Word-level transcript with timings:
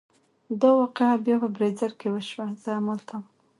دا 0.61 0.69
واقعه 0.79 1.21
بیا 1.25 1.35
په 1.43 1.49
بیزر 1.57 1.91
کې 1.99 2.07
وشوه، 2.11 2.45
زه 2.63 2.69
همالته 2.77 3.13
وم. 3.17 3.23